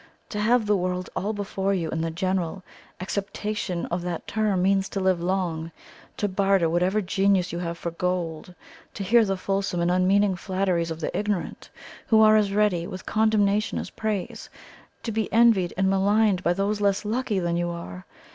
To 0.29 0.39
have 0.39 0.65
the 0.65 0.75
world 0.75 1.11
all 1.15 1.31
before 1.31 1.75
you 1.75 1.91
in 1.91 2.01
the 2.01 2.09
general 2.09 2.63
acceptation 2.99 3.85
of 3.91 4.01
that 4.01 4.25
term 4.25 4.63
means 4.63 4.89
to 4.89 4.99
live 4.99 5.21
long, 5.21 5.71
to 6.17 6.27
barter 6.27 6.67
whatever 6.67 7.01
genius 7.01 7.51
you 7.51 7.59
have 7.59 7.77
for 7.77 7.91
gold, 7.91 8.55
to 8.95 9.03
hear 9.03 9.23
the 9.23 9.37
fulsome 9.37 9.79
and 9.79 9.91
unmeaning 9.91 10.35
flatteries 10.35 10.89
of 10.89 11.01
the 11.01 11.15
ignorant, 11.15 11.69
who 12.07 12.19
are 12.21 12.35
as 12.35 12.51
ready 12.51 12.87
with 12.87 13.05
condemnation 13.05 13.77
as 13.77 13.91
praise 13.91 14.49
to 15.03 15.11
be 15.11 15.31
envied 15.31 15.71
and 15.77 15.87
maligned 15.87 16.41
by 16.41 16.53
those 16.53 16.81
less 16.81 17.05
lucky 17.05 17.37
than 17.37 17.55
you 17.55 17.69
are. 17.69 18.07